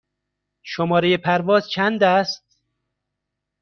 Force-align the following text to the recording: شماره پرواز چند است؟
شماره 0.63 1.17
پرواز 1.17 1.69
چند 1.69 2.03
است؟ 2.03 2.57